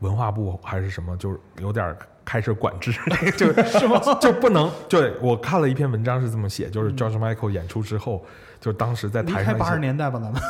[0.00, 2.92] 文化部还是什么，就是有点开始管制，
[3.36, 3.78] 就是
[4.20, 4.70] 就不能。
[4.88, 8.24] 对我看了一篇文章是这么写，就是 George Michael 演出之后，
[8.60, 10.40] 就当时在台上一些年代吧，咱们。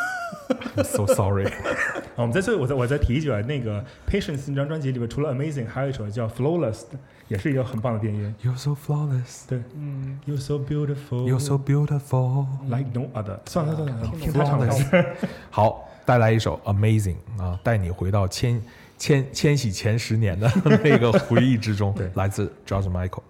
[0.84, 1.52] ，so sorry，啊，
[2.16, 6.82] 我们在这，我再我再提一句啊，那个 Patience 那张专辑里边，除了 Amazing，还有一首叫 Flawless，
[7.28, 8.34] 也是一个很棒的电音。
[8.42, 12.46] You're so flawless, 对嗯，，You're so beautiful, you're so beautiful。
[12.68, 13.38] like no other。
[13.46, 15.06] 算了算了，听听他唱的。
[15.50, 18.60] 好，带来一首 Amazing 啊，带你回到千
[19.04, 20.50] 千千禧前十年的
[20.82, 21.92] 那个回忆之中。
[21.94, 23.20] 对来自 George Michael。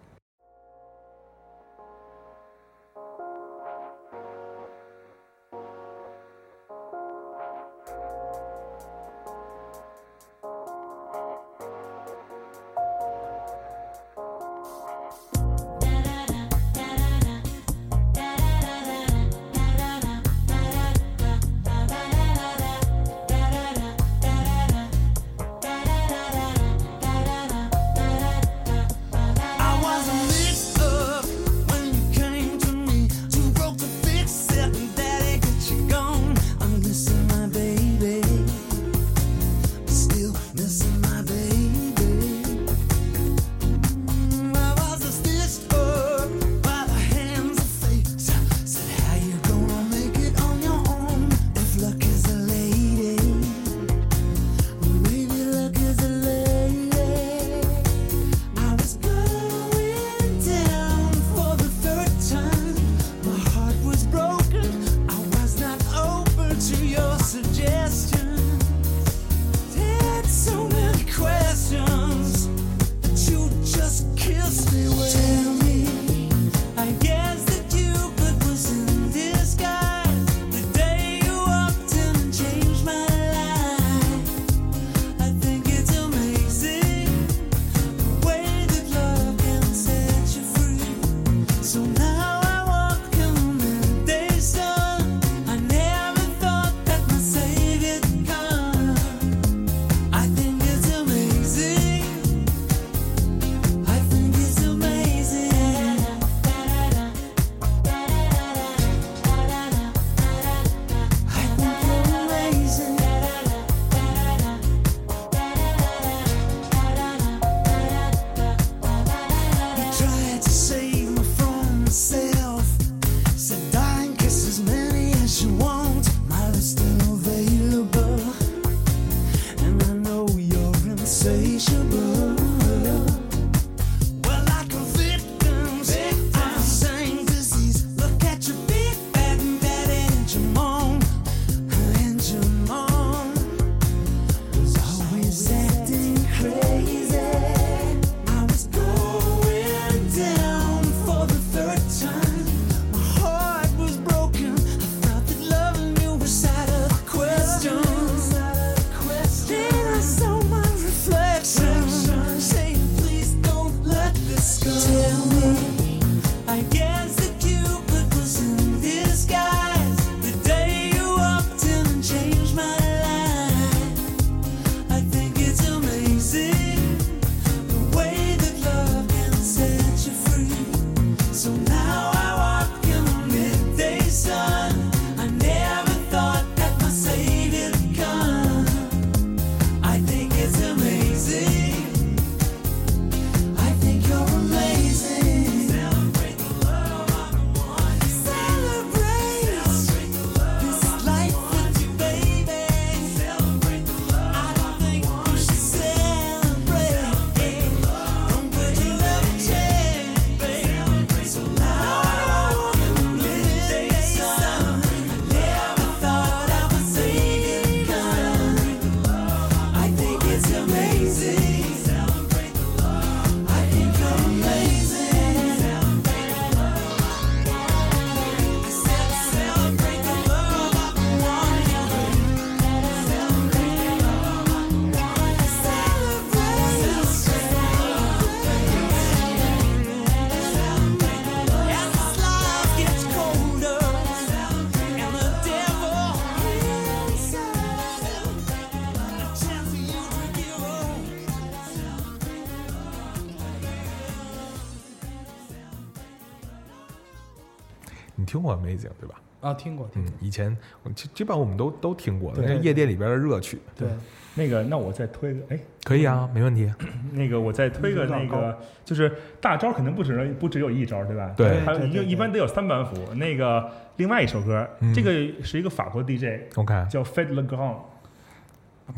[258.44, 259.20] 过 Amazing 对吧？
[259.40, 263.58] 啊，听过听嗯过，，以前我基基本上我们都都听过的，对那是夜店里边的热曲。
[263.76, 263.88] 对，
[264.34, 266.72] 那个，那我再推个，哎，可以啊，没问题。
[267.12, 271.34] 那个我再推个那个，就是大招肯定不只不只有一招，对吧？
[271.36, 273.12] 对还有一一般得有三板斧。
[273.16, 275.10] 那个另外一首歌，嗯这个
[275.44, 277.76] 是一个法国 DJ OK，叫 Fed Le Grand，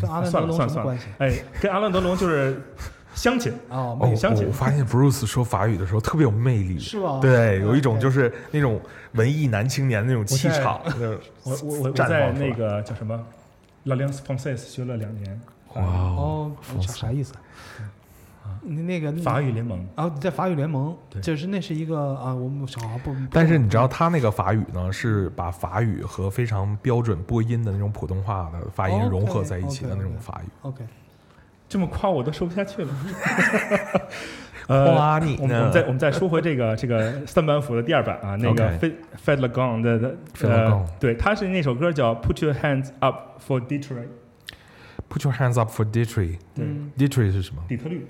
[0.00, 1.06] 跟阿兰德算了龙算了算了什么关系？
[1.18, 2.60] 哎，跟阿兰德龙就是
[3.16, 3.52] 乡亲。
[3.68, 7.18] 哦，哦，没相信我发现 Bruce 说法语的时候特别有魅力，是吧？
[7.20, 8.80] 对，有一种就是那种
[9.14, 10.80] 文艺男青年的那种气场。
[10.84, 13.20] 就是我我我绽在那个叫什么
[13.86, 15.40] L'Alliance Française 学了两年
[15.74, 17.34] 哇哦，啥啥意思？
[18.62, 19.84] 你那个法语联盟。
[19.96, 30.48] 啊，在法语联盟，就是那是一个啊，我们小孩不，不但是你知道他那个法语呢，是把法语和非常标准播音的那种普通话的发音融合在一起的那种法语。
[30.62, 30.84] OK，
[31.68, 32.88] 这么夸我都说不下去了。
[34.66, 38.92] 夸 呃，你我们我们再我们再说回这个 这个三板斧的第二版啊，那个 Fed
[39.24, 46.38] Fed Le Gong 的的呃对，他是那首歌叫 Put Your Hands Up for Detroit，Put your hands up for Detroit。
[46.54, 46.64] 对。
[46.64, 47.62] 嗯，Detroit 是什么？
[47.68, 48.04] 底特律。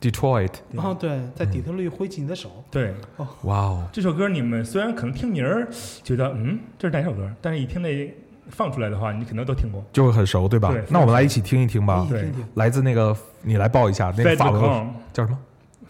[0.00, 0.52] ？Detroit。
[0.76, 2.94] 哦对，在底特律挥起你的手，对。
[3.42, 5.66] 哇哦，这首歌，你们虽然可能听名儿
[6.04, 8.14] 觉得嗯这是哪首歌，但是一听那
[8.48, 9.84] 放出来的话，你可能都听过。
[9.92, 10.84] 就会很熟，对吧对？
[10.88, 12.06] 那我们来一起听一听吧。
[12.08, 15.38] 对听听，来自那个，你来报一下那个法文叫什么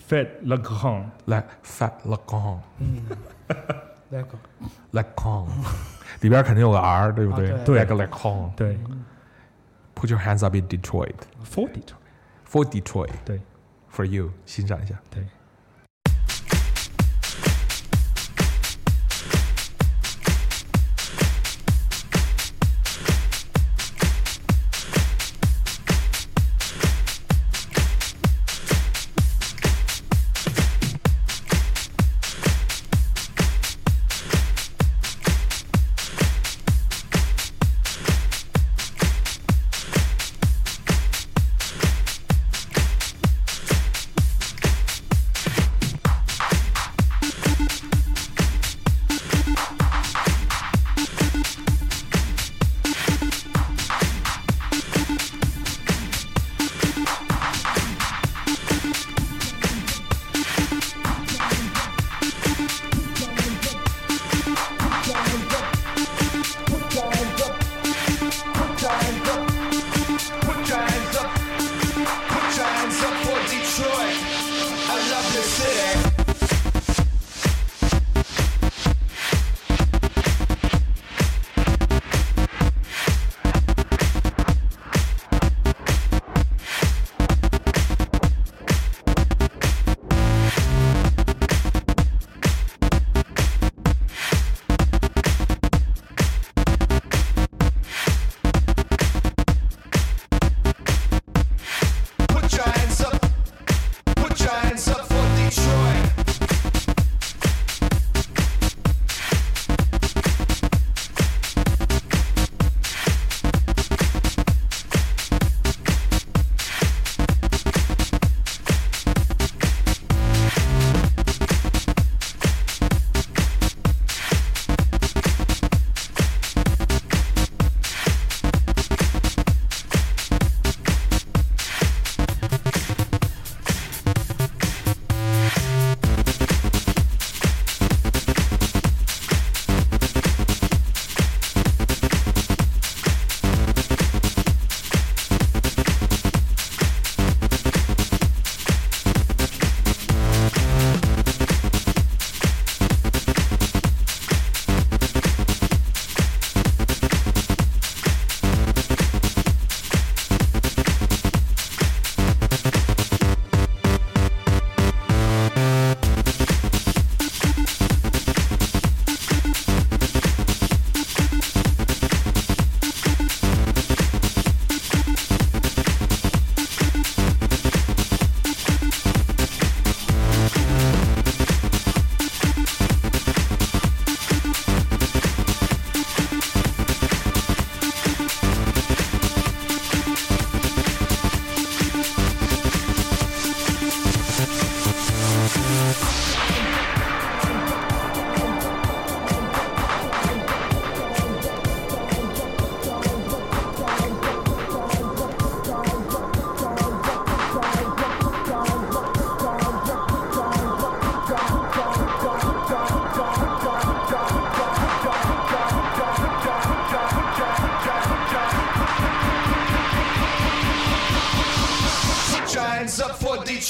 [0.09, 2.59] ？？Fat Le Gong，来，Fat Le Gong。
[2.79, 3.03] 嗯，
[4.09, 4.29] 那个
[4.93, 5.47] Le Gong，
[6.21, 7.61] 里边肯定有个 R，对不对啊？
[7.65, 8.51] 对 Like Le Gong。
[8.57, 8.79] 对
[9.95, 13.41] Put your hands up in Detroit，For Detroit，for Detroit 对
[13.93, 14.95] for you，欣赏一下。
[15.11, 15.25] 对。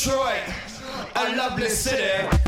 [0.08, 0.40] Detroit,
[1.16, 2.47] a lovely city.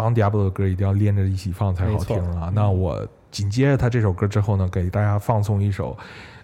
[0.00, 2.50] Don Diablo 的歌一定要连着一起放才好听啊。
[2.54, 5.96] 那我紧接着他这首歌之后呢，给大家放送一首，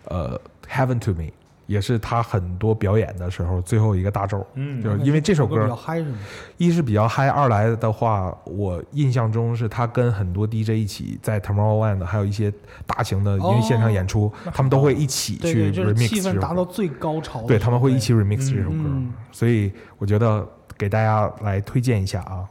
[0.04, 0.38] 呃，
[0.70, 1.22] 《Heaven to Me》，
[1.66, 4.46] 也是他很多表演的时候最后一个大咒。
[4.54, 6.18] 嗯就是因为这首歌比较，嗨是吗？
[6.58, 12.52] 一是比较嗨，二来的话，我印象中是他跟很多 DJ 一起在 Tomorrowland 还有一些
[12.86, 16.38] 大型的音乐现场演出，他们都会一起去对对，就是 remix。
[16.38, 17.42] 达到最高潮。
[17.42, 20.46] 对，他们会一起 remix 这首歌，嗯所以我觉得
[20.78, 22.44] 给大家来推荐一下啊。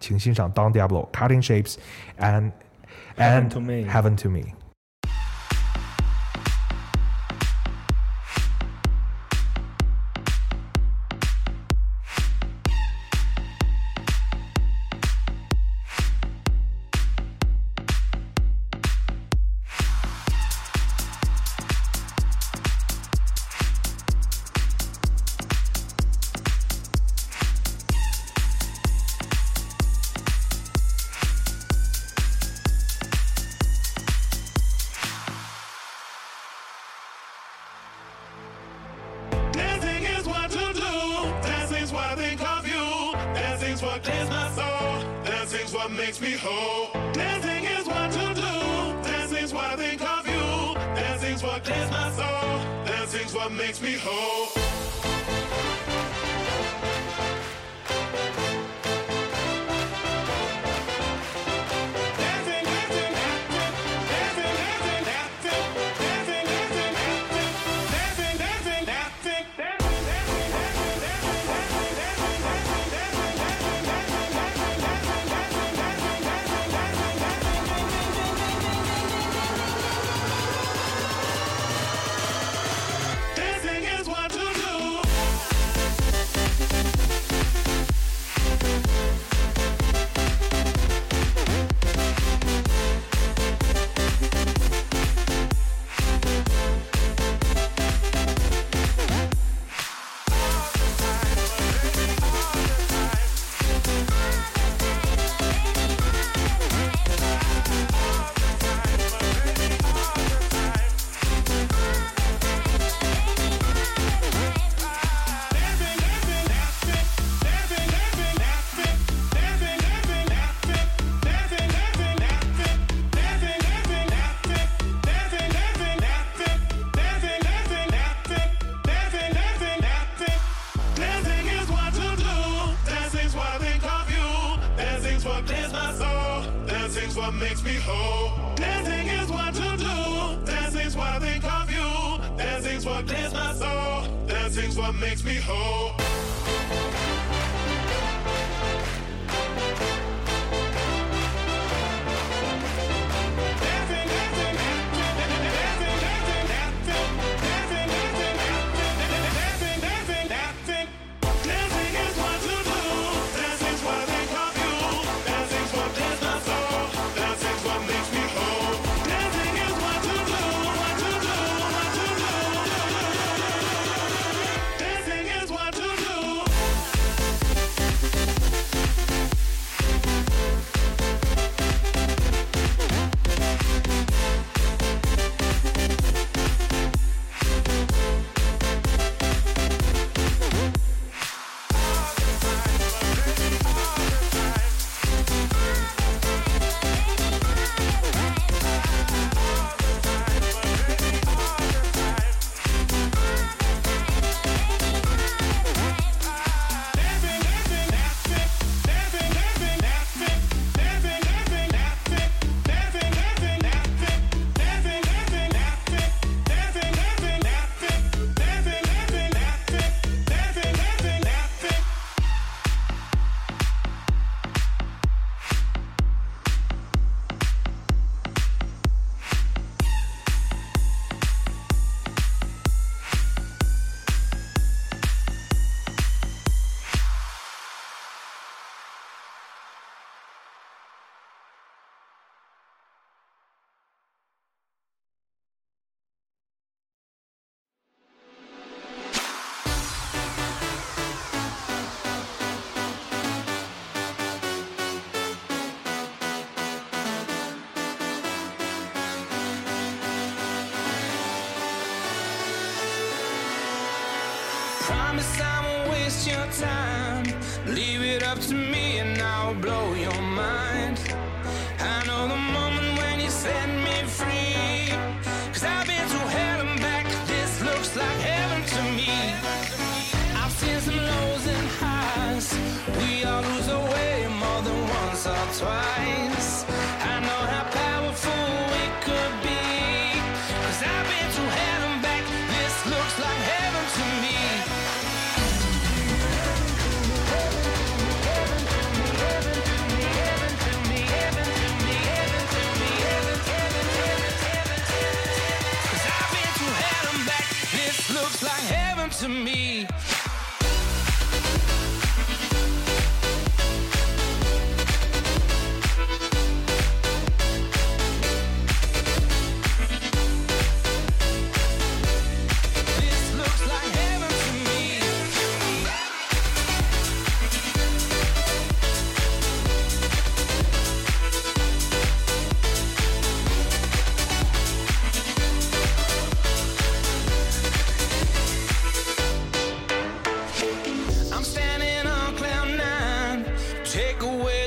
[0.00, 1.76] 请欣赏 Don Diablo Cutting Shapes
[2.18, 2.52] and
[3.16, 4.54] Heaven and to Me Heaven to Me。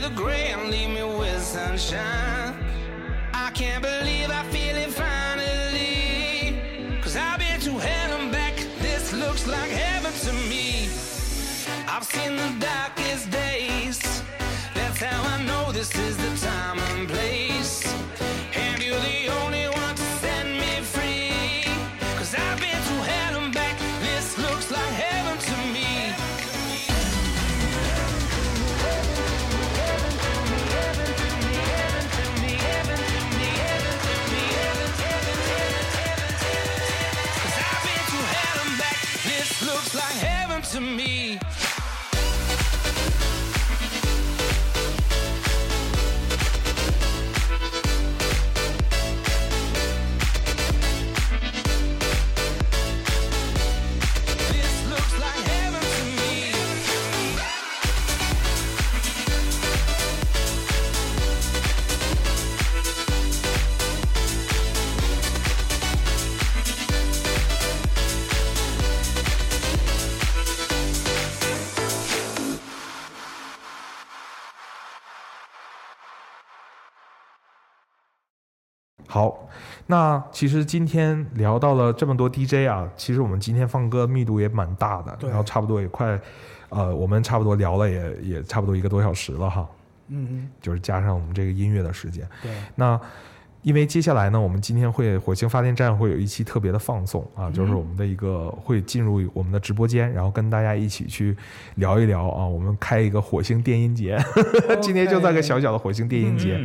[0.01, 2.55] the gray and leave me with sunshine.
[3.32, 6.59] I can't believe I feel it finally.
[7.01, 8.57] Cause I've been to hell and back.
[8.80, 10.88] This looks like heaven to me.
[11.88, 14.01] I've seen the darkest days.
[14.74, 17.53] That's how I know this is the time and place.
[40.74, 41.23] to me.
[79.87, 86.18] 那其实今天聊到了这么多 dj 啊其实我们今天放歌密度也蛮大的然后差不多也快
[86.70, 89.66] 呃我们差不多聊了也也差不多一个多小时了哈。
[90.09, 92.28] 嗯嗯就是加上我们这个音乐的时间。
[92.43, 92.53] 对。
[92.74, 92.99] 那
[93.62, 101.35] 因为接下来呢我们今天会火星发电站会有一期特别的放送啊就是我们的一个会进入我们的直播间然后跟大家一起去
[101.76, 104.18] 聊一聊啊我们开一个火星电音节
[104.82, 106.61] 今天就在个小小的火星电音节。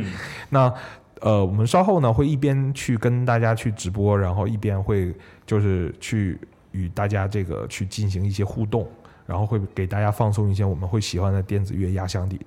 [0.50, 0.72] 那
[1.20, 5.14] 呃，我们稍后呢会一边去跟大家去直播，然后一边会
[5.46, 6.38] 就是去
[6.72, 8.88] 与大家这个去进行一些互动，
[9.26, 12.40] 然后会给大家放松一些我们会喜欢的电子乐压箱底。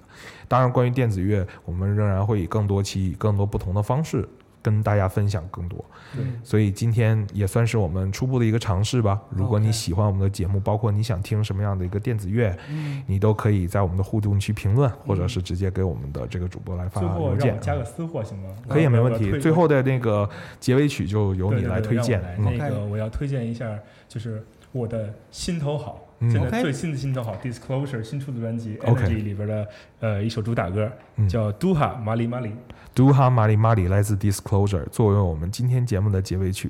[0.47, 4.27] 当然，关于电子乐，我们仍然会以更多期、以更多不同的方式
[4.63, 5.85] 跟大家分享更多。
[6.15, 9.21] 对所以今天也算是我们初步的一个尝试吧。
[9.29, 17.59] 如果你喜欢我们的节目，包括你想听什么样的一个电子乐，嗯你都可以在我们的互动区评论，或者是直接给我们的这个主播来发邮件。
[17.59, 18.49] 加个私货行吗？
[18.69, 19.37] 可以，没问题。
[19.39, 22.21] 最后的那个结尾曲就由你来推荐。
[22.39, 29.67] 那个我要推荐一下，就是我的心头好，嗯现在最新的心头好，Disclosure 新出的专辑 OK Energy 里边的
[29.99, 32.51] 呃一首主打歌嗯叫 Duha 马里马里。
[32.95, 36.69] 杜哈马里马里来自 Disclosure，作为我们今天节目的结尾曲，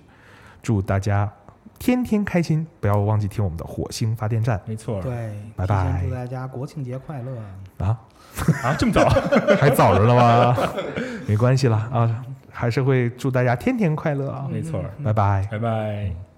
[0.62, 1.30] 祝大家
[1.78, 7.36] 天天开心，不要忘记听我们的火星发电站没错，对，拜拜祝大家国庆节快乐。
[7.86, 8.00] 啊，
[8.64, 9.10] 啊，这么早？
[9.60, 10.56] 还早着呢吗？
[11.28, 15.46] 没关系了啊，还是会祝大家天天快乐啊，没错，拜拜。
[15.52, 16.33] 拜拜。